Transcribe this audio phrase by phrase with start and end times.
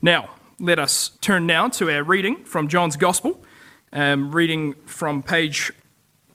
[0.00, 3.42] Now, let us turn now to our reading from John's Gospel,
[3.92, 5.72] um, reading from page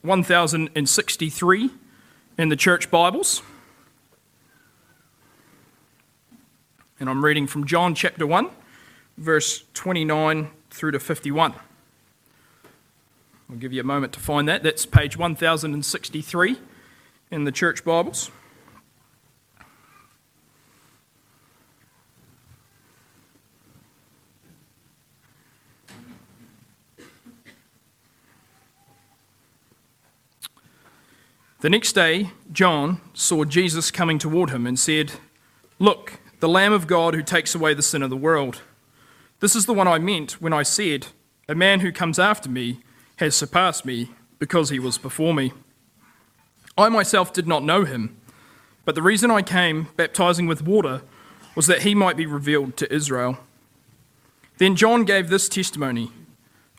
[0.02, 1.70] 1063
[2.38, 3.42] in the Church Bibles.
[7.00, 8.50] And I'm reading from John chapter 1,
[9.18, 11.54] verse 29 through to 51.
[13.50, 14.64] I'll give you a moment to find that.
[14.64, 16.58] That's page 1063
[17.32, 18.30] in the Church Bibles.
[31.64, 35.14] The next day, John saw Jesus coming toward him and said,
[35.80, 38.62] Look, the Lamb of God who takes away the sin of the world.
[39.40, 41.08] This is the one I meant when I said,
[41.48, 42.82] A man who comes after me
[43.16, 45.54] has surpassed me because he was before me.
[46.78, 48.18] I myself did not know him,
[48.84, 51.02] but the reason I came baptizing with water
[51.56, 53.38] was that he might be revealed to Israel.
[54.58, 56.12] Then John gave this testimony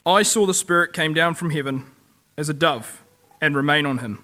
[0.04, 1.86] I saw the Spirit came down from heaven
[2.36, 3.02] as a dove
[3.40, 4.22] and remain on him.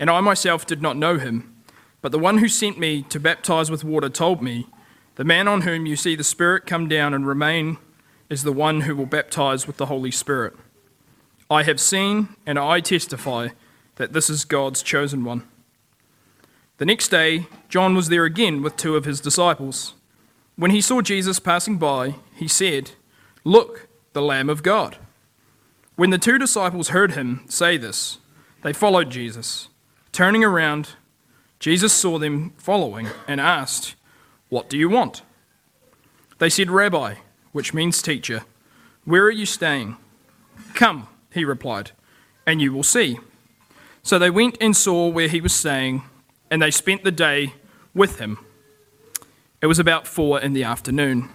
[0.00, 1.54] And I myself did not know him,
[2.00, 4.66] but the one who sent me to baptize with water told me,
[5.16, 7.76] The man on whom you see the Spirit come down and remain
[8.30, 10.54] is the one who will baptize with the Holy Spirit.
[11.50, 13.48] I have seen and I testify
[13.96, 15.42] that this is God's chosen one.
[16.78, 19.94] The next day, John was there again with two of his disciples.
[20.56, 22.92] When he saw Jesus passing by, he said,
[23.44, 24.96] Look, the Lamb of God.
[25.96, 28.18] When the two disciples heard him say this,
[28.62, 29.69] they followed Jesus.
[30.12, 30.90] Turning around,
[31.58, 33.94] Jesus saw them following and asked,
[34.48, 35.22] What do you want?
[36.38, 37.16] They said, Rabbi,
[37.52, 38.42] which means teacher,
[39.04, 39.96] where are you staying?
[40.74, 41.92] Come, he replied,
[42.46, 43.18] and you will see.
[44.02, 46.02] So they went and saw where he was staying,
[46.50, 47.54] and they spent the day
[47.94, 48.38] with him.
[49.60, 51.28] It was about four in the afternoon.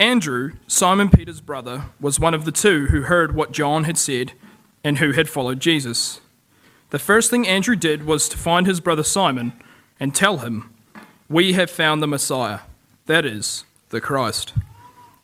[0.00, 4.32] Andrew, Simon Peter's brother, was one of the two who heard what John had said
[4.82, 6.20] and who had followed Jesus.
[6.90, 9.52] The first thing Andrew did was to find his brother Simon
[10.00, 10.72] and tell him,
[11.28, 12.60] We have found the Messiah,
[13.06, 14.54] that is, the Christ.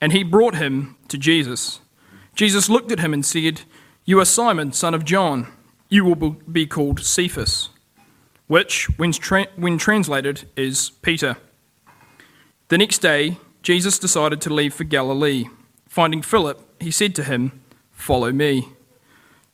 [0.01, 1.81] And he brought him to Jesus.
[2.35, 3.63] Jesus looked at him and said,
[4.05, 5.47] You are Simon, son of John.
[5.89, 7.71] You will be called Cephas,
[8.47, 11.37] which, when, tra- when translated, is Peter.
[12.69, 15.47] The next day, Jesus decided to leave for Galilee.
[15.89, 18.69] Finding Philip, he said to him, Follow me.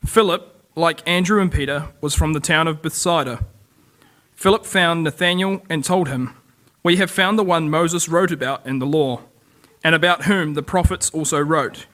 [0.04, 3.44] Philip like Andrew and Peter, was from the town of Bethsaida.
[4.34, 6.34] Philip found Nathanael and told him,
[6.82, 9.22] We have found the one Moses wrote about in the law,
[9.84, 11.86] and about whom the prophets also wrote,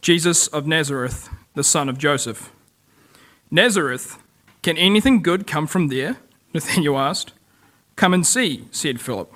[0.00, 2.50] Jesus of Nazareth, the son of Joseph.
[3.50, 4.18] Nazareth,
[4.62, 6.18] can anything good come from there?
[6.54, 7.32] Nathanael asked.
[7.96, 9.32] Come and see, said Philip.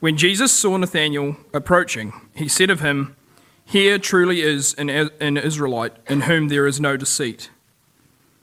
[0.00, 3.16] When Jesus saw Nathanael approaching, he said of him,
[3.64, 7.50] Here truly is an, an Israelite in whom there is no deceit.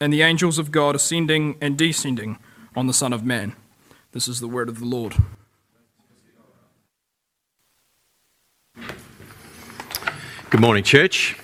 [0.00, 2.38] and the angels of God ascending and descending
[2.76, 3.54] on the Son of Man.
[4.12, 5.16] This is the word of the Lord.
[10.50, 11.36] Good morning, church.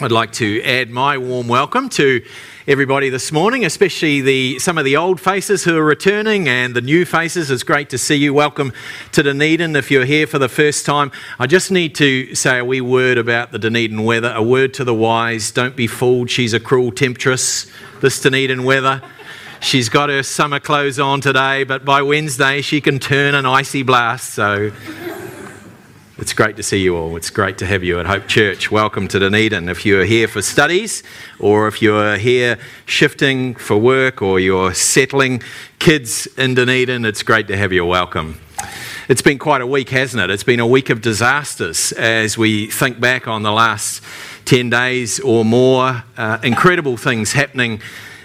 [0.00, 2.24] I'd like to add my warm welcome to
[2.68, 6.80] everybody this morning, especially the, some of the old faces who are returning and the
[6.80, 7.48] new faces.
[7.48, 8.34] It's great to see you.
[8.34, 8.72] Welcome
[9.12, 9.76] to Dunedin.
[9.76, 13.18] If you're here for the first time, I just need to say a wee word
[13.18, 14.32] about the Dunedin weather.
[14.34, 16.28] A word to the wise don't be fooled.
[16.28, 19.00] She's a cruel temptress, this Dunedin weather.
[19.60, 23.84] She's got her summer clothes on today, but by Wednesday she can turn an icy
[23.84, 24.34] blast.
[24.34, 24.72] So
[26.18, 27.14] it's great to see you all.
[27.16, 28.70] It's great to have you at Hope Church.
[28.70, 29.68] Welcome to Dunedin.
[29.68, 31.02] If you're here for studies,
[31.38, 35.42] or if you're here shifting for work, or you're settling
[35.78, 37.84] kids in Dunedin, it's great to have you.
[37.84, 38.40] Welcome.
[39.08, 40.30] It's been quite a week, hasn't it?
[40.30, 44.02] It's been a week of disasters as we think back on the last
[44.46, 46.02] 10 days or more.
[46.16, 47.82] Uh, incredible things happening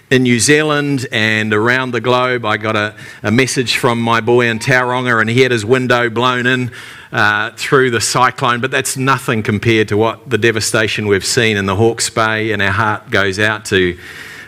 [0.10, 2.46] in New Zealand and around the globe.
[2.46, 6.10] I got a, a message from my boy in Tauranga, and he had his window
[6.10, 6.72] blown in
[7.12, 11.66] uh, through the cyclone, but that's nothing compared to what the devastation we've seen in
[11.66, 13.98] the Hawke's Bay, and our heart goes out to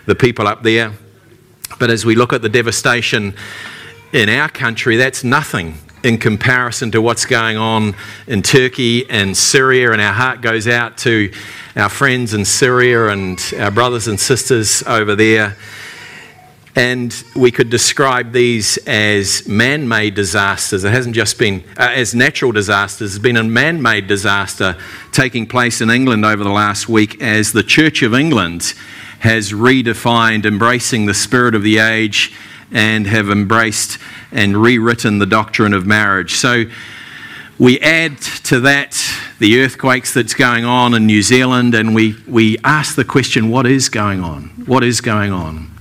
[0.06, 0.94] the people up there.
[1.80, 3.36] But as we look at the devastation
[4.12, 7.95] in our country, that's nothing in comparison to what's going on
[8.27, 11.31] in Turkey and Syria, and our heart goes out to
[11.75, 15.57] our friends in Syria and our brothers and sisters over there.
[16.75, 20.84] And we could describe these as man made disasters.
[20.84, 24.75] It hasn't just been uh, as natural disasters, there's been a man made disaster
[25.12, 28.74] taking place in England over the last week as the Church of England
[29.20, 32.34] has redefined embracing the spirit of the age
[32.72, 34.00] and have embraced
[34.31, 36.34] and rewritten the doctrine of marriage.
[36.34, 36.66] So
[37.60, 39.00] we add to that
[39.40, 43.68] the earthquakes that's going on in New Zealand, and we, we ask the question what
[43.68, 44.46] is going on?
[44.66, 45.73] What is going on?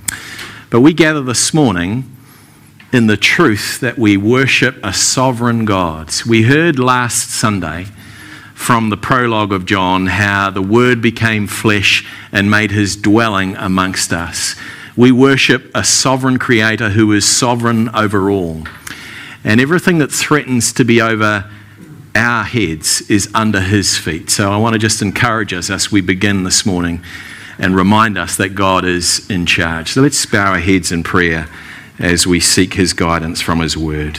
[0.73, 2.11] But we gather this morning
[2.95, 6.11] in the truth that we worship a sovereign God.
[6.27, 7.89] We heard last Sunday
[8.55, 14.15] from the prologue of John how the Word became flesh and made his dwelling amongst
[14.15, 14.57] us.
[14.97, 18.63] We worship a sovereign Creator who is sovereign over all.
[19.45, 21.51] And everything that threatens to be over
[22.15, 24.31] our heads is under his feet.
[24.31, 27.05] So I want to just encourage us as we begin this morning
[27.59, 29.93] and remind us that God is in charge.
[29.93, 31.49] So let's bow our heads in prayer
[31.99, 34.19] as we seek His guidance from His Word.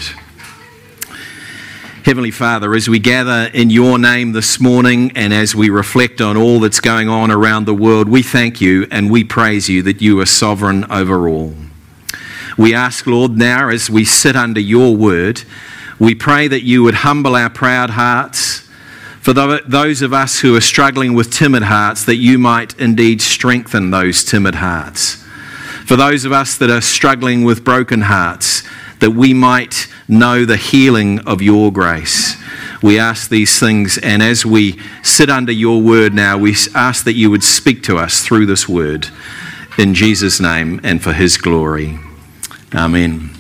[2.06, 6.36] Heavenly Father, as we gather in your name this morning and as we reflect on
[6.36, 10.02] all that's going on around the world, we thank you and we praise you that
[10.02, 11.54] you are sovereign over all.
[12.58, 15.44] We ask, Lord, now as we sit under your word,
[15.98, 18.63] we pray that you would humble our proud hearts
[19.24, 23.90] for those of us who are struggling with timid hearts, that you might indeed strengthen
[23.90, 25.24] those timid hearts.
[25.86, 28.64] For those of us that are struggling with broken hearts,
[29.00, 32.36] that we might know the healing of your grace.
[32.82, 37.14] We ask these things, and as we sit under your word now, we ask that
[37.14, 39.08] you would speak to us through this word.
[39.78, 41.98] In Jesus' name and for his glory.
[42.76, 43.33] Amen.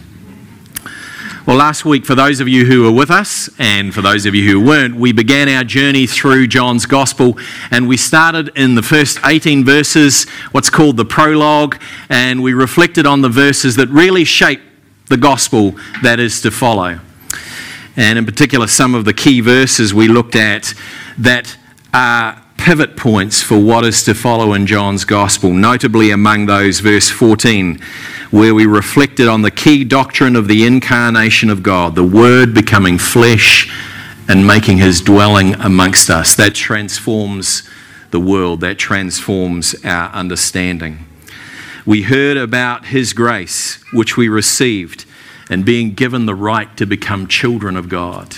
[1.46, 4.34] Well, last week, for those of you who were with us and for those of
[4.34, 7.38] you who weren't, we began our journey through John's Gospel
[7.70, 10.24] and we started in the first 18 verses,
[10.54, 14.62] what's called the prologue, and we reflected on the verses that really shape
[15.08, 17.02] the Gospel that is to follow.
[17.98, 20.74] And in particular, some of the key verses we looked at
[21.18, 21.58] that
[21.94, 27.10] are pivot points for what is to follow in John's Gospel, notably among those, verse
[27.10, 27.82] 14
[28.34, 32.98] where we reflected on the key doctrine of the incarnation of God, the Word becoming
[32.98, 33.72] flesh
[34.28, 36.36] and making his dwelling amongst us.
[36.36, 37.62] That transforms
[38.10, 41.06] the world, that transforms our understanding.
[41.86, 45.06] We heard about his grace, which we received,
[45.48, 48.36] and being given the right to become children of God.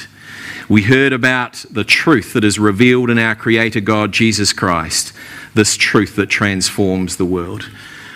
[0.68, 5.14] We heard about the truth that is revealed in our Creator God, Jesus Christ,
[5.54, 7.70] this truth that transforms the world.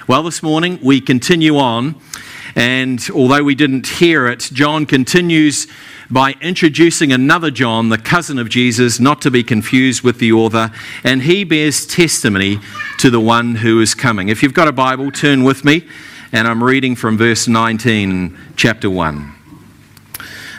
[0.10, 1.94] Well, this morning we continue on,
[2.56, 5.68] and although we didn't hear it, John continues
[6.10, 10.72] by introducing another John, the cousin of Jesus, not to be confused with the author,
[11.04, 12.60] and he bears testimony
[12.98, 14.30] to the one who is coming.
[14.30, 15.88] If you've got a Bible, turn with me,
[16.32, 19.32] and I'm reading from verse 19, chapter 1.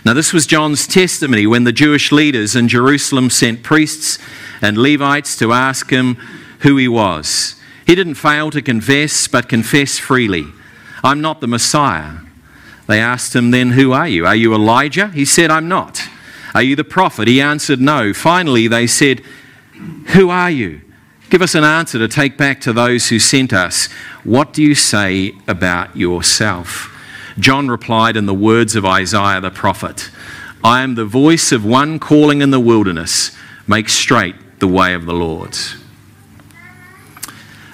[0.05, 4.21] Now, this was John's testimony when the Jewish leaders in Jerusalem sent priests
[4.63, 6.15] and Levites to ask him
[6.61, 7.60] who he was.
[7.87, 10.47] He didn't fail to confess, but confess freely.
[11.03, 12.19] I'm not the Messiah.
[12.87, 14.27] They asked him, Then who are you?
[14.27, 15.09] Are you Elijah?
[15.09, 16.03] He said, I'm not.
[16.55, 17.29] Are you the prophet?
[17.29, 18.13] He answered, No.
[18.13, 19.21] Finally, they said,
[20.09, 20.81] Who are you?
[21.31, 23.87] Give us an answer to take back to those who sent us.
[24.25, 26.97] What do you say about yourself?
[27.39, 30.11] John replied in the words of Isaiah the prophet
[30.63, 33.35] I am the voice of one calling in the wilderness,
[33.67, 35.57] make straight the way of the Lord.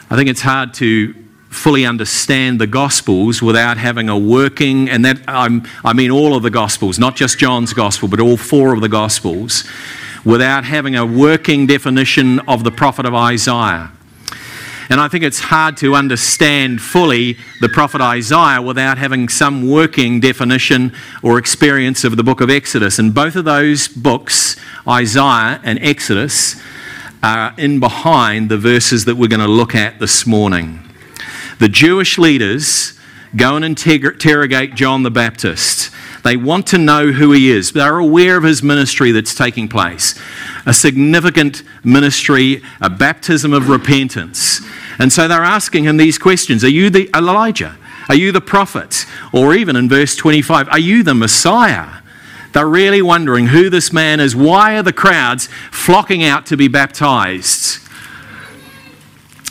[0.09, 1.15] I think it's hard to
[1.51, 6.45] fully understand the Gospels without having a working, and that I'm, I mean all of
[6.45, 9.65] the Gospels, not just John's Gospel, but all four of the Gospels,
[10.25, 13.91] without having a working definition of the prophet of Isaiah.
[14.89, 20.21] And I think it's hard to understand fully the prophet Isaiah without having some working
[20.21, 23.01] definition or experience of the book of Exodus.
[23.01, 24.55] And both of those books,
[24.87, 26.63] Isaiah and Exodus,
[27.27, 30.79] are in behind the verses that we're going to look at this morning.
[31.59, 32.97] The Jewish leaders
[33.35, 35.91] go and interrogate John the Baptist.
[36.23, 37.73] They want to know who he is.
[37.73, 40.15] They're aware of his ministry that's taking place
[40.67, 44.61] a significant ministry, a baptism of repentance.
[44.99, 47.77] And so they're asking him these questions Are you the Elijah?
[48.09, 49.05] Are you the prophet?
[49.33, 52.03] Or even in verse 25, Are you the Messiah?
[52.57, 54.35] They're really wondering who this man is.
[54.35, 57.87] Why are the crowds flocking out to be baptized?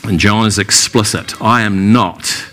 [0.02, 2.48] And John is explicit I am not.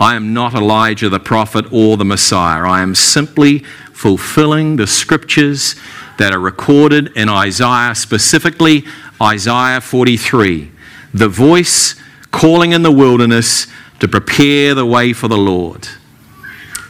[0.00, 2.64] I am not Elijah the prophet or the Messiah.
[2.64, 3.60] I am simply
[3.92, 5.76] fulfilling the scriptures
[6.18, 8.82] that are recorded in Isaiah, specifically
[9.22, 10.68] Isaiah 43.
[11.14, 11.94] The voice
[12.32, 13.68] calling in the wilderness
[14.00, 15.86] to prepare the way for the Lord.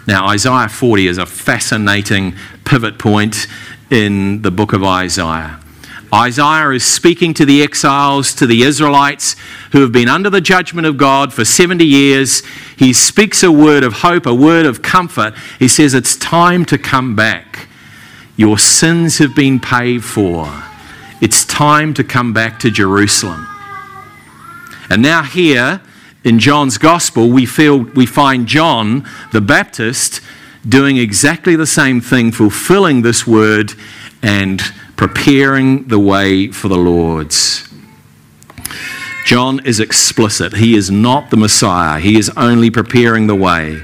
[0.06, 2.36] Now, Isaiah 40 is a fascinating
[2.66, 3.46] pivot point
[3.90, 5.60] in the book of Isaiah.
[6.12, 9.34] Isaiah is speaking to the exiles, to the Israelites
[9.72, 12.44] who have been under the judgment of God for 70 years.
[12.76, 15.34] He speaks a word of hope, a word of comfort.
[15.58, 17.68] He says, It's time to come back.
[18.36, 20.46] Your sins have been paid for.
[21.20, 23.46] It's time to come back to Jerusalem.
[24.90, 25.80] And now, here
[26.22, 30.20] in John's Gospel, we, feel, we find John the Baptist
[30.68, 33.72] doing exactly the same thing, fulfilling this word
[34.22, 34.60] and
[34.96, 37.68] preparing the way for the Lord's.
[39.24, 40.54] John is explicit.
[40.54, 43.82] He is not the Messiah, he is only preparing the way.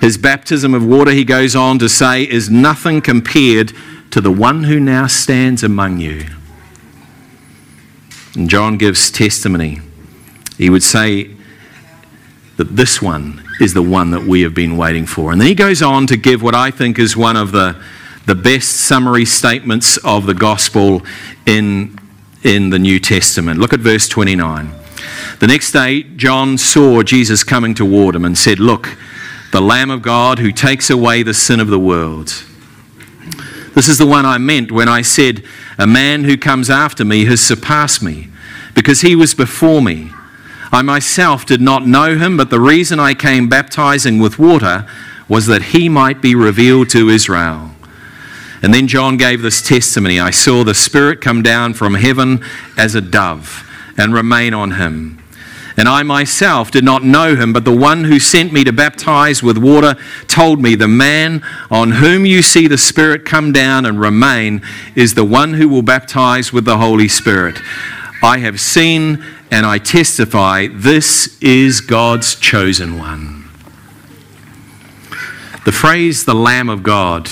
[0.00, 3.72] His baptism of water, he goes on to say, is nothing compared
[4.10, 6.26] to the one who now stands among you.
[8.34, 9.80] And John gives testimony.
[10.58, 11.34] He would say
[12.56, 15.32] that this one is the one that we have been waiting for.
[15.32, 17.76] And then he goes on to give what I think is one of the
[18.26, 21.02] the best summary statements of the gospel
[21.46, 21.98] in,
[22.42, 23.60] in the New Testament.
[23.60, 24.70] Look at verse 29.
[25.40, 28.96] The next day, John saw Jesus coming toward him and said, Look,
[29.52, 32.28] the Lamb of God who takes away the sin of the world.
[33.74, 35.44] This is the one I meant when I said,
[35.78, 38.28] A man who comes after me has surpassed me,
[38.74, 40.12] because he was before me.
[40.74, 44.86] I myself did not know him, but the reason I came baptizing with water
[45.28, 47.70] was that he might be revealed to Israel.
[48.60, 52.44] And then John gave this testimony I saw the Spirit come down from heaven
[52.76, 53.62] as a dove
[53.96, 55.22] and remain on him.
[55.76, 59.44] And I myself did not know him, but the one who sent me to baptize
[59.44, 64.00] with water told me, The man on whom you see the Spirit come down and
[64.00, 64.60] remain
[64.96, 67.58] is the one who will baptize with the Holy Spirit.
[68.24, 73.50] I have seen and I testify this is God's chosen one.
[75.66, 77.28] The phrase, the Lamb of God,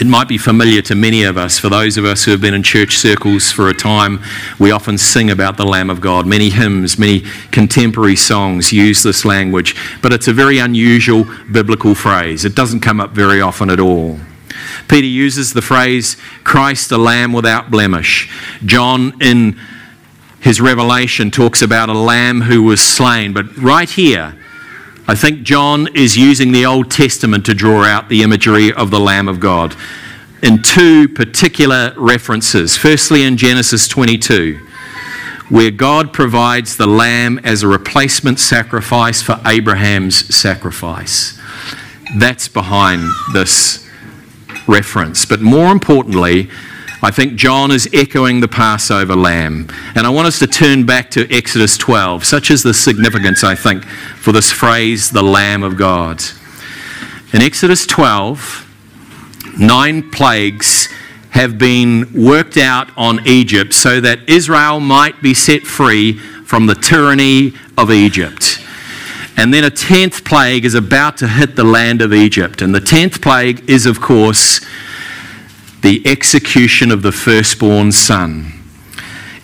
[0.00, 1.58] it might be familiar to many of us.
[1.58, 4.20] For those of us who have been in church circles for a time,
[4.60, 6.28] we often sing about the Lamb of God.
[6.28, 12.44] Many hymns, many contemporary songs use this language, but it's a very unusual biblical phrase.
[12.44, 14.20] It doesn't come up very often at all.
[14.88, 18.30] Peter uses the phrase, Christ, a lamb without blemish.
[18.64, 19.58] John, in
[20.40, 23.32] his revelation, talks about a lamb who was slain.
[23.32, 24.36] But right here,
[25.06, 29.00] I think John is using the Old Testament to draw out the imagery of the
[29.00, 29.74] Lamb of God
[30.42, 32.76] in two particular references.
[32.76, 34.58] Firstly, in Genesis 22,
[35.48, 41.38] where God provides the lamb as a replacement sacrifice for Abraham's sacrifice.
[42.16, 43.81] That's behind this
[44.66, 45.24] reference.
[45.24, 46.48] But more importantly,
[47.04, 49.68] I think John is echoing the Passover lamb.
[49.96, 52.24] And I want us to turn back to Exodus 12.
[52.24, 56.22] Such is the significance, I think, for this phrase, the Lamb of God.
[57.32, 60.88] In Exodus 12, nine plagues
[61.30, 66.12] have been worked out on Egypt so that Israel might be set free
[66.44, 68.51] from the tyranny of Egypt.
[69.36, 72.62] And then a tenth plague is about to hit the land of Egypt.
[72.62, 74.60] And the tenth plague is, of course,
[75.80, 78.52] the execution of the firstborn son.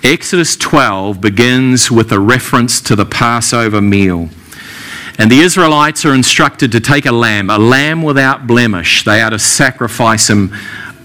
[0.02, 4.28] Exodus 12 begins with a reference to the Passover meal.
[5.18, 9.02] And the Israelites are instructed to take a lamb, a lamb without blemish.
[9.02, 10.54] They are to sacrifice him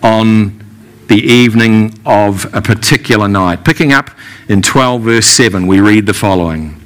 [0.04, 0.64] on
[1.08, 3.66] the evening of a particular night.
[3.66, 4.12] Picking up
[4.48, 6.83] in 12, verse 7, we read the following.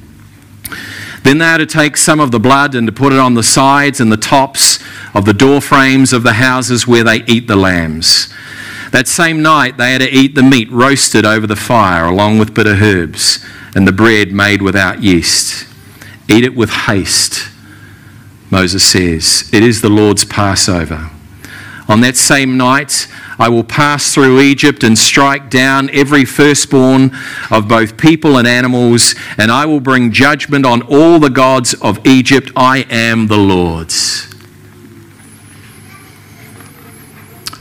[1.27, 3.99] Then they to take some of the blood and to put it on the sides
[3.99, 4.79] and the tops
[5.13, 8.33] of the door frames of the houses where they eat the lambs.
[8.93, 12.53] That same night, they had to eat the meat roasted over the fire, along with
[12.53, 15.67] bitter herbs, and the bread made without yeast.
[16.29, 17.49] Eat it with haste,
[18.49, 19.49] Moses says.
[19.51, 21.11] It is the Lord's Passover.
[21.89, 23.05] On that same night,
[23.39, 27.11] I will pass through Egypt and strike down every firstborn
[27.51, 32.05] of both people and animals, and I will bring judgment on all the gods of
[32.05, 32.51] Egypt.
[32.55, 34.27] I am the Lord's.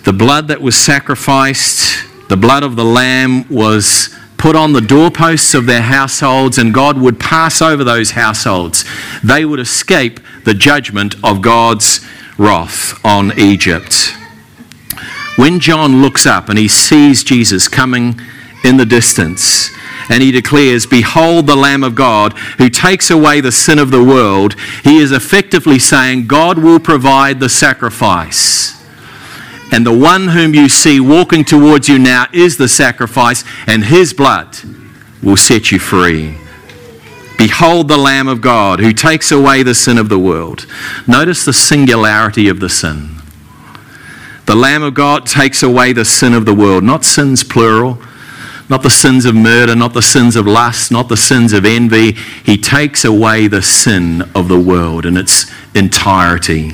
[0.05, 5.55] The blood that was sacrificed, the blood of the lamb, was put on the doorposts
[5.55, 8.85] of their households, and God would pass over those households.
[9.25, 12.07] They would escape the judgment of God's
[12.39, 14.15] wrath on Egypt.
[15.37, 18.19] When John looks up and he sees Jesus coming
[18.65, 19.71] in the distance,
[20.09, 24.03] and he declares, Behold the Lamb of God who takes away the sin of the
[24.03, 28.75] world, he is effectively saying, God will provide the sacrifice.
[29.73, 34.15] And the one whom you see walking towards you now is the sacrifice, and his
[34.15, 34.57] blood
[35.23, 36.39] will set you free.
[37.37, 40.67] Behold the Lamb of God who takes away the sin of the world.
[41.07, 43.16] Notice the singularity of the sin.
[44.47, 47.99] The Lamb of God takes away the sin of the world, not sins plural,
[48.69, 52.13] not the sins of murder, not the sins of lust, not the sins of envy.
[52.45, 56.71] He takes away the sin of the world in its entirety.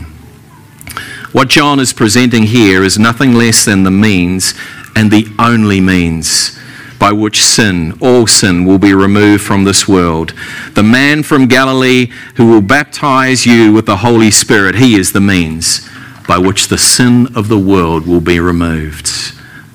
[1.33, 4.53] What John is presenting here is nothing less than the means
[4.95, 6.59] and the only means
[6.99, 10.35] by which sin, all sin, will be removed from this world.
[10.75, 15.21] The man from Galilee who will baptize you with the Holy Spirit, he is the
[15.21, 15.89] means
[16.27, 19.11] by which the sin of the world will be removed.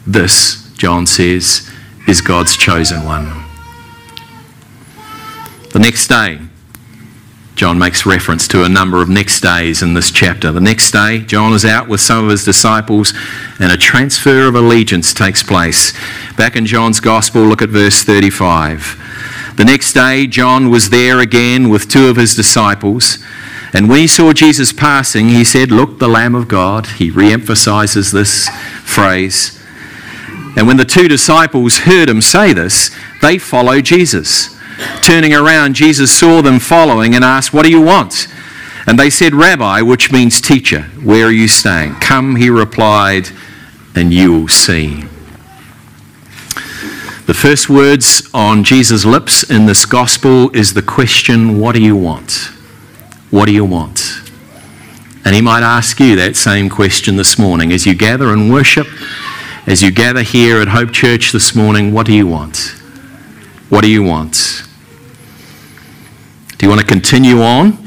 [0.06, 1.70] This, John says,
[2.08, 3.44] is God's chosen one.
[5.74, 6.40] The next day,
[7.58, 10.52] John makes reference to a number of next days in this chapter.
[10.52, 13.14] The next day, John is out with some of his disciples,
[13.60, 15.92] and a transfer of allegiance takes place.
[16.38, 19.56] Back in John's Gospel, look at verse 35.
[19.58, 23.18] The next day, John was there again with two of his disciples.
[23.74, 26.88] And when he saw Jesus passing, he said, Look, the Lamb of God.
[26.88, 28.50] He re emphasizes this
[28.84, 29.62] phrase.
[30.56, 34.58] And when the two disciples heard him say this, they followed Jesus.
[35.02, 38.28] Turning around, Jesus saw them following and asked, What do you want?
[38.88, 41.96] And they said, Rabbi, which means teacher, where are you staying?
[41.96, 43.30] Come, he replied,
[43.96, 45.02] and you will see.
[47.26, 51.98] The first words on Jesus' lips in this gospel is the question, What do you
[51.98, 52.52] want?
[53.30, 54.22] What do you want?
[55.26, 58.88] And he might ask you that same question this morning as you gather and worship,
[59.66, 62.74] as you gather here at Hope Church this morning, what do you want?
[63.68, 64.64] What do you want?
[66.58, 67.78] Do you want to continue on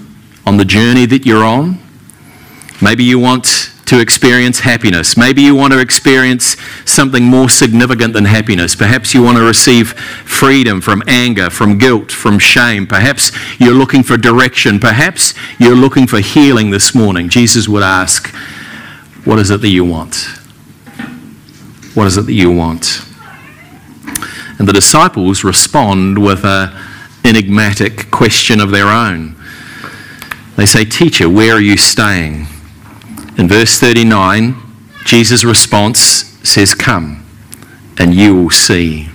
[0.46, 1.78] on the journey that you're on?
[2.82, 5.16] Maybe you want to experience happiness.
[5.16, 8.76] Maybe you want to experience something more significant than happiness.
[8.76, 12.86] Perhaps you want to receive freedom from anger, from guilt, from shame.
[12.86, 14.78] Perhaps you're looking for direction.
[14.78, 17.28] Perhaps you're looking for healing this morning.
[17.28, 18.28] Jesus would ask,
[19.24, 20.14] What is it that you want?
[21.94, 23.02] What is it that you want?
[24.60, 26.72] And the disciples respond with an
[27.24, 29.34] enigmatic question of their own.
[30.54, 32.46] They say, Teacher, where are you staying?
[33.40, 34.54] In verse 39,
[35.06, 35.98] Jesus' response
[36.46, 37.24] says, Come,
[37.98, 39.08] and you will see.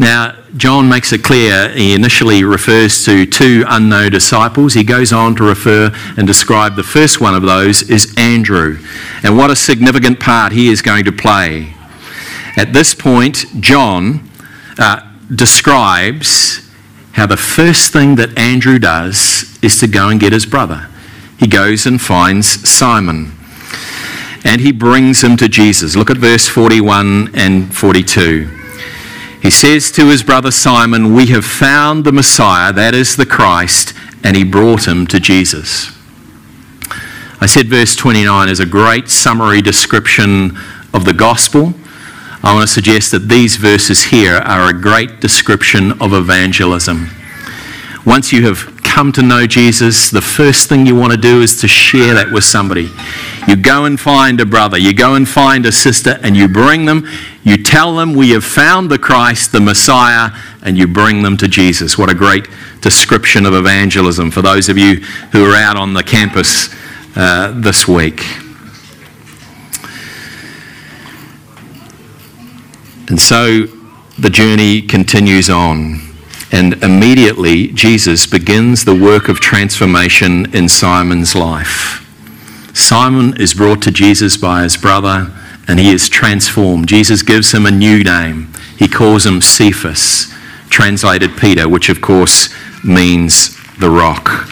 [0.00, 4.74] Now, John makes it clear, he initially refers to two unknown disciples.
[4.74, 8.80] He goes on to refer and describe the first one of those is Andrew,
[9.22, 11.74] and what a significant part he is going to play.
[12.56, 14.28] At this point, John
[14.78, 16.68] uh, describes
[17.12, 20.88] how the first thing that Andrew does is to go and get his brother.
[21.38, 23.32] He goes and finds Simon
[24.44, 25.96] and he brings him to Jesus.
[25.96, 28.46] Look at verse 41 and 42.
[29.40, 33.94] He says to his brother Simon, We have found the Messiah, that is the Christ,
[34.22, 35.90] and he brought him to Jesus.
[37.40, 40.56] I said verse 29 is a great summary description
[40.92, 41.74] of the gospel.
[42.42, 47.08] I want to suggest that these verses here are a great description of evangelism.
[48.04, 51.60] Once you have come to know Jesus, the first thing you want to do is
[51.60, 52.92] to share that with somebody.
[53.48, 56.84] You go and find a brother, you go and find a sister, and you bring
[56.84, 57.04] them,
[57.42, 60.30] you tell them, We have found the Christ, the Messiah,
[60.62, 61.98] and you bring them to Jesus.
[61.98, 62.46] What a great
[62.82, 65.00] description of evangelism for those of you
[65.32, 66.72] who are out on the campus
[67.16, 68.22] uh, this week.
[73.08, 73.66] And so
[74.20, 76.13] the journey continues on.
[76.52, 82.00] And immediately, Jesus begins the work of transformation in Simon's life.
[82.74, 85.32] Simon is brought to Jesus by his brother,
[85.66, 86.88] and he is transformed.
[86.88, 88.52] Jesus gives him a new name.
[88.78, 90.32] He calls him Cephas,
[90.68, 92.54] translated Peter, which of course
[92.84, 94.48] means the rock.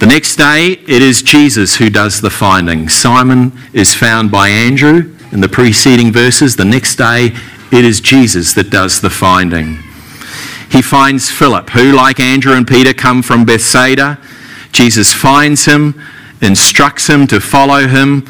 [0.00, 2.88] The next day, it is Jesus who does the finding.
[2.88, 6.56] Simon is found by Andrew in the preceding verses.
[6.56, 7.32] The next day,
[7.72, 9.78] it is Jesus that does the finding.
[10.70, 14.18] He finds Philip, who, like Andrew and Peter, come from Bethsaida.
[14.70, 16.00] Jesus finds him,
[16.42, 18.26] instructs him to follow him,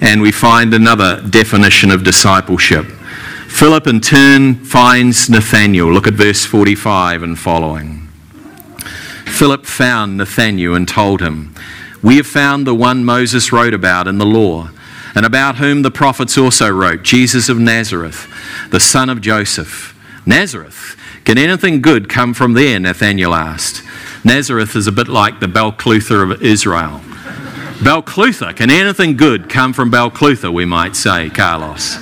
[0.00, 2.86] and we find another definition of discipleship.
[3.48, 5.92] Philip, in turn, finds Nathanael.
[5.92, 8.08] Look at verse 45 and following.
[9.26, 11.54] Philip found Nathanael and told him,
[12.02, 14.70] We have found the one Moses wrote about in the law,
[15.14, 18.28] and about whom the prophets also wrote, Jesus of Nazareth,
[18.70, 19.98] the son of Joseph.
[20.24, 22.78] Nazareth can anything good come from there?
[22.80, 23.82] Nathanael asked.
[24.24, 27.00] Nazareth is a bit like the Balclutha of Israel.
[27.80, 28.54] Balclutha.
[28.54, 31.96] Can anything good come from Balclutha, we might say, Carlos?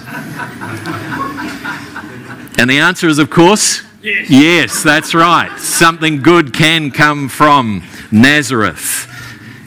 [2.58, 4.30] and the answer is, of course, Yes.
[4.30, 5.54] yes, that's right.
[5.58, 9.06] Something good can come from Nazareth.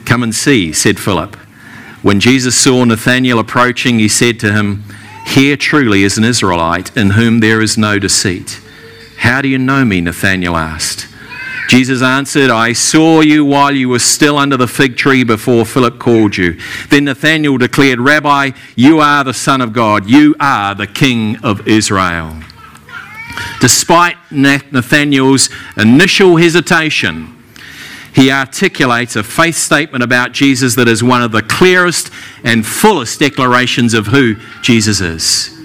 [0.05, 1.35] Come and see, said Philip.
[2.01, 4.83] When Jesus saw Nathanael approaching, he said to him,
[5.27, 8.59] Here truly is an Israelite in whom there is no deceit.
[9.23, 10.01] How do you know me?
[10.01, 11.07] Nathanael asked.
[11.69, 15.97] Jesus answered, I saw you while you were still under the fig tree before Philip
[15.97, 16.59] called you.
[16.89, 20.09] Then Nathanael declared, Rabbi, you are the Son of God.
[20.09, 22.37] You are the King of Israel.
[23.61, 27.41] Despite Nathanael's initial hesitation,
[28.13, 32.11] he articulates a faith statement about Jesus that is one of the clearest
[32.43, 35.57] and fullest declarations of who Jesus is.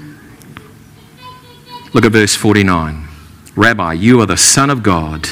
[1.92, 3.08] Look at verse 49.
[3.59, 5.29] Rabbi, you are the Son of God,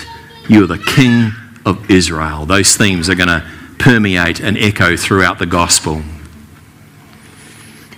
[0.49, 1.31] you are the King
[1.65, 2.45] of Israel.
[2.45, 6.03] Those themes are going to permeate and echo throughout the gospel.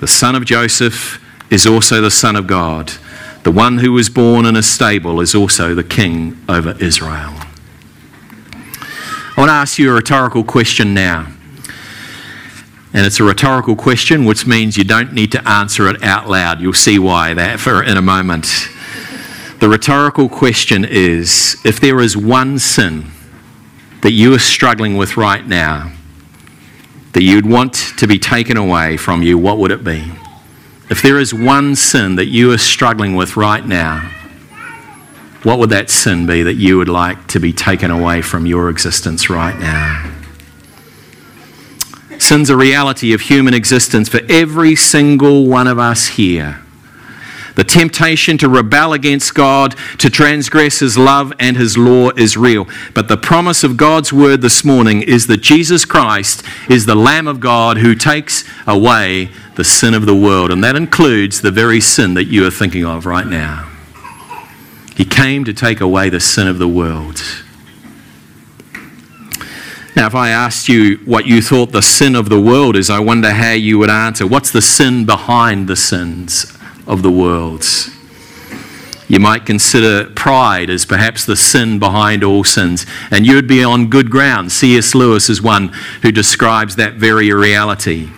[0.01, 1.19] The son of Joseph
[1.51, 2.93] is also the Son of God.
[3.45, 7.33] The one who was born in a stable is also the King over Israel.
[9.35, 11.33] I want to ask you a rhetorical question now.
[12.93, 16.61] And it's a rhetorical question, which means you don't need to answer it out loud.
[16.61, 18.69] You'll see why that for in a moment.
[19.61, 23.11] The rhetorical question is if there is one sin
[24.03, 25.93] that you are struggling with right now
[27.13, 30.13] that you'd want to be taken away from you, what would it be?
[30.89, 34.09] If there is one sin that you are struggling with right now,
[35.43, 38.71] what would that sin be that you would like to be taken away from your
[38.71, 40.15] existence right now?
[42.19, 46.63] Sin's a reality of human existence for every single one of us here.
[47.59, 52.69] The temptation to rebel against God, to transgress His love and His law is real.
[52.95, 57.27] But the promise of God's word this morning is that Jesus Christ is the Lamb
[57.27, 60.53] of God who takes away the sin of the world.
[60.53, 63.69] And that includes the very sin that you are thinking of right now.
[64.95, 67.21] He came to take away the sin of the world.
[69.97, 73.01] Now, if I asked you what you thought the sin of the world is, I
[73.01, 74.29] wonder how you would answer.
[74.29, 76.57] What's the sin behind the sins
[76.89, 77.65] of the world?
[79.09, 83.89] You might consider pride as perhaps the sin behind all sins, and you'd be on
[83.89, 84.53] good ground.
[84.53, 84.95] C.S.
[84.95, 85.69] Lewis is one
[86.03, 88.11] who describes that very reality.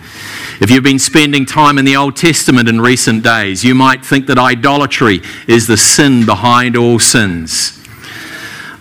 [0.59, 4.27] If you've been spending time in the Old Testament in recent days, you might think
[4.27, 7.80] that idolatry is the sin behind all sins.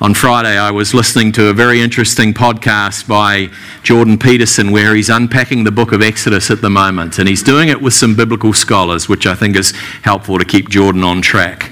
[0.03, 3.51] On Friday, I was listening to a very interesting podcast by
[3.83, 7.19] Jordan Peterson where he's unpacking the book of Exodus at the moment.
[7.19, 10.71] And he's doing it with some biblical scholars, which I think is helpful to keep
[10.71, 11.71] Jordan on track.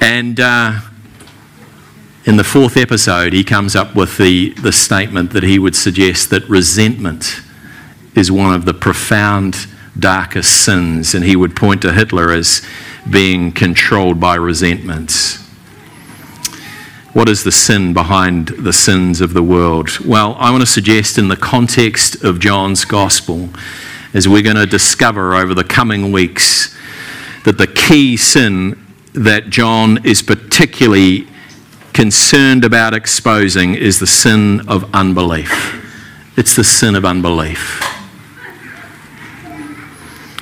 [0.00, 0.80] And uh,
[2.24, 6.30] in the fourth episode, he comes up with the, the statement that he would suggest
[6.30, 7.40] that resentment
[8.16, 11.14] is one of the profound, darkest sins.
[11.14, 12.66] And he would point to Hitler as
[13.08, 15.47] being controlled by resentments.
[17.14, 19.98] What is the sin behind the sins of the world?
[20.00, 23.48] Well, I want to suggest, in the context of John's gospel,
[24.12, 26.76] as we're going to discover over the coming weeks,
[27.44, 28.78] that the key sin
[29.14, 31.26] that John is particularly
[31.94, 35.84] concerned about exposing is the sin of unbelief.
[36.36, 37.82] It's the sin of unbelief.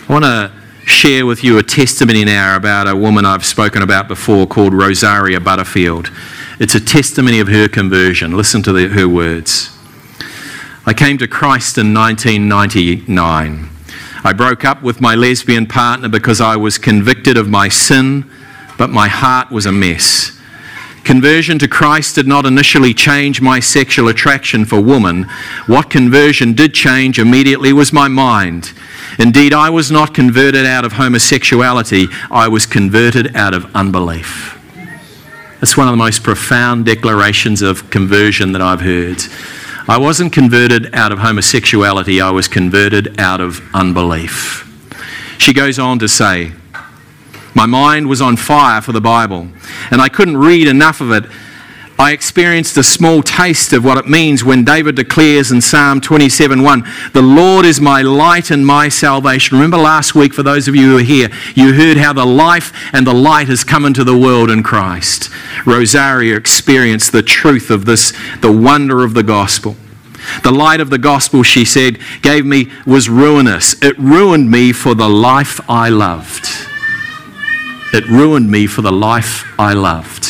[0.09, 0.52] I want to
[0.85, 5.40] share with you a testimony now about a woman I've spoken about before called Rosaria
[5.40, 6.11] Butterfield.
[6.59, 8.35] It's a testimony of her conversion.
[8.35, 9.77] Listen to the, her words.
[10.87, 13.69] I came to Christ in 1999.
[14.25, 18.31] I broke up with my lesbian partner because I was convicted of my sin,
[18.79, 20.33] but my heart was a mess.
[21.05, 25.25] Conversion to Christ did not initially change my sexual attraction for women.
[25.66, 28.73] What conversion did change immediately was my mind.
[29.19, 34.56] Indeed, I was not converted out of homosexuality, I was converted out of unbelief.
[35.62, 39.23] It's one of the most profound declarations of conversion that I've heard.
[39.88, 44.64] I wasn't converted out of homosexuality, I was converted out of unbelief.
[45.38, 46.53] She goes on to say,
[47.55, 49.49] My mind was on fire for the Bible,
[49.90, 51.25] and I couldn't read enough of it.
[51.98, 56.85] I experienced a small taste of what it means when David declares in Psalm 27:1,
[57.14, 60.90] "The Lord is my light and my salvation." Remember last week for those of you
[60.90, 64.16] who are here, you heard how the life and the light has come into the
[64.16, 65.30] world in Christ.
[65.64, 69.76] Rosaria experienced the truth of this, the wonder of the gospel.
[70.42, 73.74] The light of the gospel, she said, gave me was ruinous.
[73.80, 76.46] It ruined me for the life I loved.
[77.94, 80.26] It ruined me for the life I loved.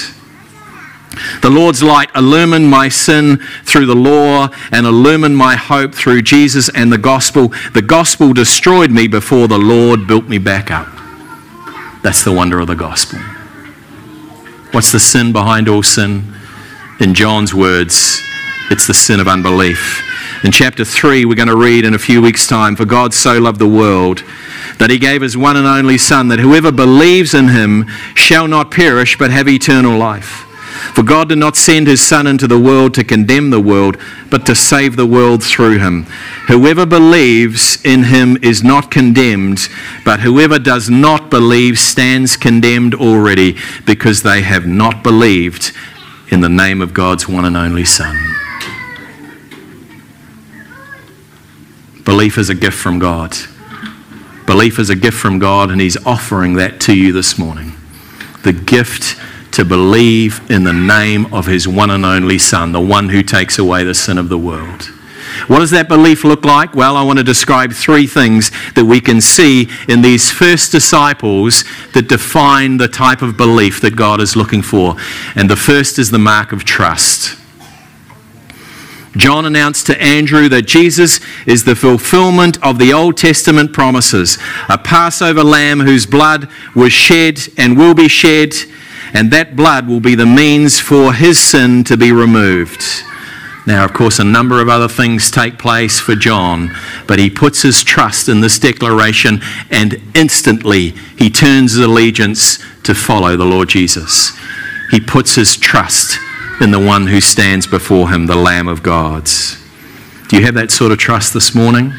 [1.43, 6.69] The Lord's light illumined my sin through the law and illumined my hope through Jesus
[6.69, 7.49] and the gospel.
[7.75, 10.89] The gospel destroyed me before the Lord built me back up.
[12.03, 13.19] That's the wonder of the gospel.
[14.73, 16.35] What's the sin behind all sin?
[17.01, 18.23] In John's words,
[18.71, 20.03] it's the sin of unbelief.
[20.45, 23.39] In chapter 3, we're going to read in a few weeks' time For God so
[23.39, 24.23] loved the world
[24.79, 28.71] that he gave his one and only Son, that whoever believes in him shall not
[28.71, 30.45] perish but have eternal life.
[30.95, 33.97] For God did not send his Son into the world to condemn the world,
[34.31, 36.05] but to save the world through him.
[36.49, 39.69] Whoever believes in him is not condemned,
[40.05, 45.73] but whoever does not believe stands condemned already, because they have not believed
[46.31, 48.17] in the name of God's one and only Son.
[52.05, 53.37] Belief is a gift from God.
[54.47, 57.73] Belief is a gift from God, and He's offering that to you this morning.
[58.45, 59.21] The gift
[59.57, 63.59] to believe in the name of His one and only Son, the one who takes
[63.59, 64.85] away the sin of the world.
[65.49, 66.75] What does that belief look like?
[66.75, 71.65] Well, I want to describe three things that we can see in these first disciples
[71.95, 74.97] that define the type of belief that God is looking for.
[75.35, 77.39] And the first is the mark of trust.
[79.17, 84.37] John announced to Andrew that Jesus is the fulfillment of the Old Testament promises,
[84.69, 88.53] a Passover lamb whose blood was shed and will be shed,
[89.17, 92.85] and that blood will be the means for his sin to be removed.
[93.67, 96.71] Now, of course, a number of other things take place for John,
[97.07, 102.95] but he puts his trust in this declaration and instantly he turns his allegiance to
[102.95, 104.39] follow the Lord Jesus.
[104.91, 106.19] He puts his trust
[106.61, 109.31] in the one who stands before him, the Lamb of God.
[110.29, 111.95] Do you have that sort of trust this morning?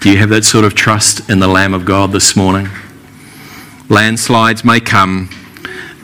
[0.00, 2.68] Do you have that sort of trust in the Lamb of God this morning?
[3.88, 5.30] Landslides may come,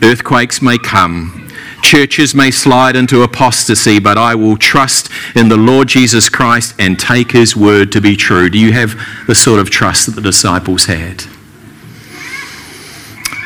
[0.02, 1.40] earthquakes may come,
[1.82, 6.98] Churches may slide into apostasy, but I will trust in the Lord Jesus Christ and
[6.98, 8.50] take his word to be true.
[8.50, 11.24] Do you have the sort of trust that the disciples had?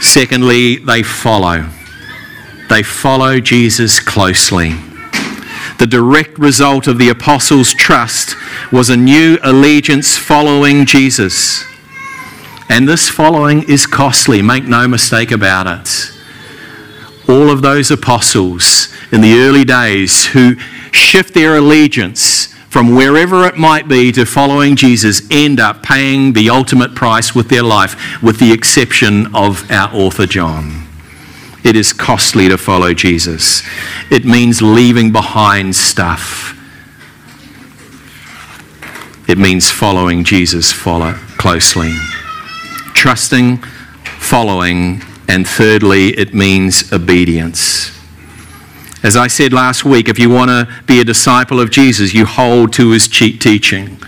[0.01, 1.69] Secondly, they follow.
[2.69, 4.75] They follow Jesus closely.
[5.79, 8.37] The direct result of the apostles' trust
[8.73, 11.64] was a new allegiance following Jesus.
[12.69, 16.13] And this following is costly, make no mistake about it
[17.29, 20.57] all of those apostles in the early days who
[20.93, 26.51] shift their allegiance from wherever it might be to following Jesus end up paying the
[26.51, 30.85] ultimate price with their life, with the exception of our author John.
[31.63, 33.63] It is costly to follow Jesus.
[34.11, 36.51] It means leaving behind stuff.
[39.29, 41.95] It means following Jesus follow closely.
[42.93, 43.59] Trusting,
[44.19, 47.91] following, and thirdly, it means obedience.
[49.03, 52.25] As I said last week, if you want to be a disciple of Jesus, you
[52.25, 53.99] hold to his teaching.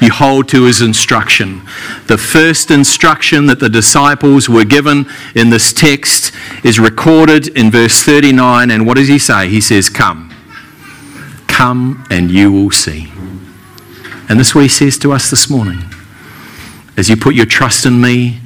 [0.00, 1.62] You hold to his instruction.
[2.06, 6.32] The first instruction that the disciples were given in this text
[6.64, 8.70] is recorded in verse 39.
[8.70, 9.48] And what does he say?
[9.48, 10.32] He says, Come.
[11.46, 13.12] Come and you will see.
[14.28, 15.84] And this is what he says to us this morning.
[16.96, 18.40] As you put your trust in me,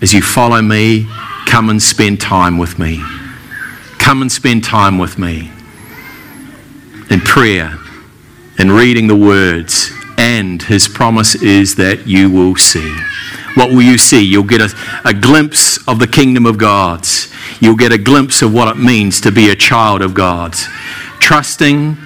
[0.00, 1.06] as you follow me,
[1.52, 3.04] Come and spend time with me.
[3.98, 5.50] Come and spend time with me
[7.10, 7.78] in prayer
[8.56, 9.92] and reading the words.
[10.16, 12.96] And his promise is that you will see.
[13.54, 14.24] What will you see?
[14.24, 17.06] You'll get a, a glimpse of the kingdom of God.
[17.60, 20.54] You'll get a glimpse of what it means to be a child of God.
[21.20, 21.96] Trusting,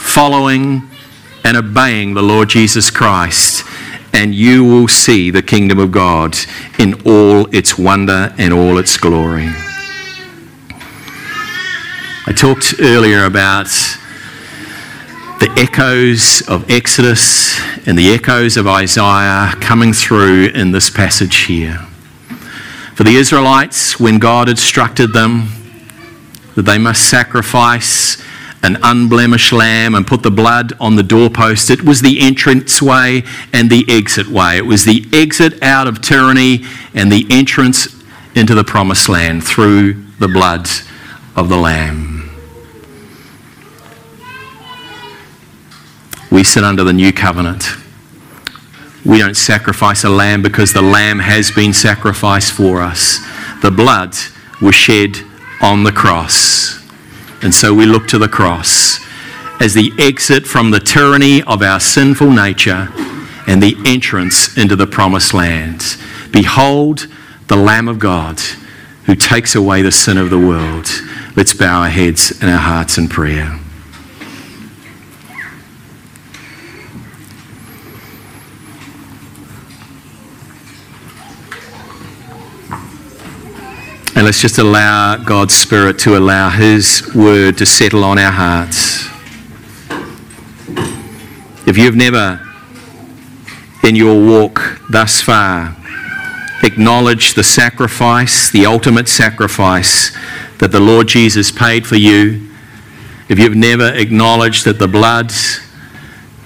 [0.00, 0.82] following,
[1.44, 3.69] and obeying the Lord Jesus Christ
[4.20, 6.36] and you will see the kingdom of God
[6.78, 9.48] in all its wonder and all its glory.
[12.26, 13.68] I talked earlier about
[15.40, 21.78] the echoes of Exodus and the echoes of Isaiah coming through in this passage here.
[22.94, 25.48] For the Israelites, when God instructed them
[26.56, 28.22] that they must sacrifice
[28.62, 31.70] an unblemished lamb and put the blood on the doorpost.
[31.70, 34.58] It was the entrance way and the exit way.
[34.58, 37.88] It was the exit out of tyranny and the entrance
[38.34, 40.68] into the promised land through the blood
[41.36, 42.30] of the lamb.
[46.30, 47.64] We sit under the new covenant.
[49.04, 53.18] We don't sacrifice a lamb because the lamb has been sacrificed for us.
[53.62, 54.14] The blood
[54.60, 55.16] was shed
[55.62, 56.79] on the cross.
[57.42, 59.00] And so we look to the cross
[59.60, 62.88] as the exit from the tyranny of our sinful nature
[63.46, 65.96] and the entrance into the promised land.
[66.32, 67.06] Behold
[67.48, 68.40] the Lamb of God
[69.04, 70.88] who takes away the sin of the world.
[71.36, 73.58] Let's bow our heads and our hearts in prayer.
[84.20, 89.06] And let's just allow God's Spirit to allow His word to settle on our hearts.
[91.66, 92.38] If you've never,
[93.82, 95.74] in your walk thus far,
[96.62, 100.14] acknowledged the sacrifice, the ultimate sacrifice
[100.58, 102.46] that the Lord Jesus paid for you,
[103.30, 105.32] if you've never acknowledged that the blood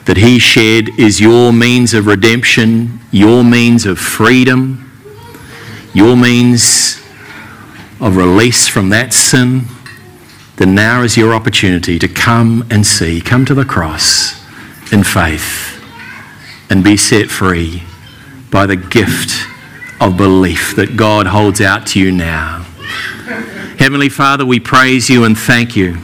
[0.04, 4.92] that He shed is your means of redemption, your means of freedom,
[5.92, 7.03] your means
[8.04, 9.62] of release from that sin,
[10.56, 14.44] then now is your opportunity to come and see, come to the cross
[14.92, 15.82] in faith
[16.68, 17.82] and be set free
[18.50, 19.48] by the gift
[20.02, 22.66] of belief that God holds out to you now.
[23.78, 25.94] Heavenly Father, we praise you and thank you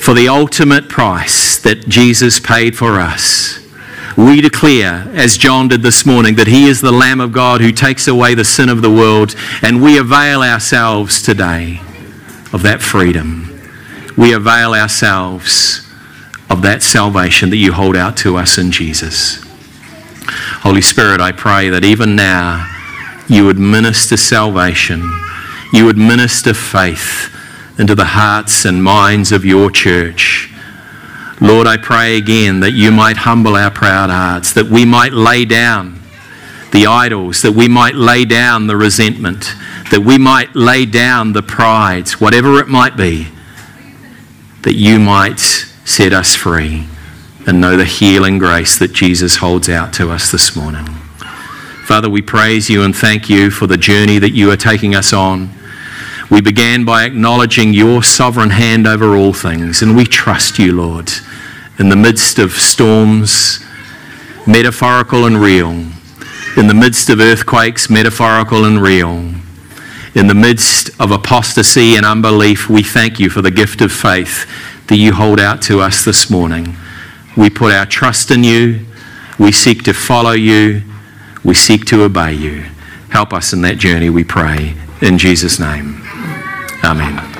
[0.00, 3.65] for the ultimate price that Jesus paid for us.
[4.16, 7.70] We declare, as John did this morning, that He is the Lamb of God who
[7.70, 11.80] takes away the sin of the world, and we avail ourselves today
[12.52, 13.52] of that freedom.
[14.16, 15.86] We avail ourselves
[16.48, 19.44] of that salvation that you hold out to us in Jesus.
[20.62, 22.72] Holy Spirit, I pray that even now
[23.28, 25.02] you would minister salvation,
[25.72, 27.32] you would minister faith
[27.78, 30.45] into the hearts and minds of your church.
[31.40, 35.44] Lord, I pray again that you might humble our proud hearts, that we might lay
[35.44, 36.00] down
[36.72, 39.54] the idols, that we might lay down the resentment,
[39.90, 43.28] that we might lay down the pride, whatever it might be,
[44.62, 46.86] that you might set us free
[47.46, 50.86] and know the healing grace that Jesus holds out to us this morning.
[51.84, 55.12] Father, we praise you and thank you for the journey that you are taking us
[55.12, 55.50] on.
[56.28, 61.10] We began by acknowledging your sovereign hand over all things, and we trust you, Lord,
[61.78, 63.64] in the midst of storms,
[64.44, 65.70] metaphorical and real,
[66.56, 69.34] in the midst of earthquakes, metaphorical and real,
[70.16, 72.68] in the midst of apostasy and unbelief.
[72.68, 74.50] We thank you for the gift of faith
[74.88, 76.74] that you hold out to us this morning.
[77.36, 78.84] We put our trust in you,
[79.38, 80.82] we seek to follow you,
[81.44, 82.64] we seek to obey you.
[83.10, 84.74] Help us in that journey, we pray.
[85.00, 86.05] In Jesus' name.
[86.86, 87.35] Amen.